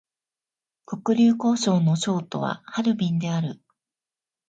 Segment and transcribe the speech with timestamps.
[0.85, 3.61] 黒竜江省の省都はハルビンである